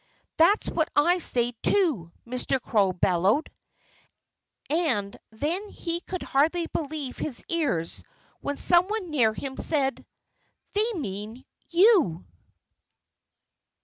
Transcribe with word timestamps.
"That's 0.37 0.67
what 0.67 0.89
I 0.95 1.19
say, 1.19 1.53
too!" 1.61 2.11
Mr. 2.25 2.59
Crow 2.59 2.91
bellowed. 2.91 3.51
And 4.67 5.15
then 5.29 5.69
he 5.69 5.99
could 6.01 6.23
hardly 6.23 6.65
believe 6.73 7.17
his 7.19 7.43
ears 7.49 8.03
when 8.39 8.57
someone 8.57 9.11
near 9.11 9.31
him 9.31 9.57
said, 9.57 10.03
"They 10.73 10.93
mean 10.95 11.45
you!" 11.69 12.25